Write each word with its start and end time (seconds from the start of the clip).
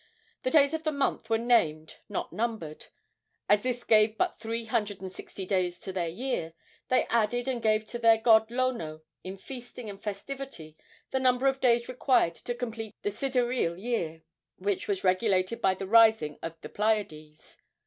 The 0.41 0.49
days 0.49 0.73
of 0.73 0.83
the 0.83 0.91
month 0.91 1.29
were 1.29 1.37
named, 1.37 1.97
not 2.09 2.33
numbered. 2.33 2.87
As 3.47 3.61
this 3.61 3.83
gave 3.83 4.17
but 4.17 4.39
three 4.39 4.65
hundred 4.65 4.99
and 4.99 5.11
sixty 5.11 5.45
days 5.45 5.77
to 5.81 5.93
their 5.93 6.07
year, 6.07 6.53
they 6.87 7.05
added 7.05 7.47
and 7.47 7.61
gave 7.61 7.85
to 7.89 7.99
their 7.99 8.17
god 8.17 8.49
Lono 8.49 9.03
in 9.23 9.37
feasting 9.37 9.91
and 9.91 10.01
festivity 10.01 10.75
the 11.11 11.19
number 11.19 11.45
of 11.45 11.61
days 11.61 11.87
required 11.87 12.33
to 12.33 12.55
complete 12.55 12.95
the 13.03 13.11
sidereal 13.11 13.77
year, 13.77 14.23
which 14.57 14.87
was 14.87 15.03
regulated 15.03 15.61
by 15.61 15.75
the 15.75 15.85
rising 15.85 16.39
of 16.41 16.59
the 16.61 16.69
Pleiades. 16.69 17.57